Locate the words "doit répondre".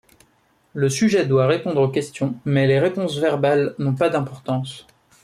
1.27-1.79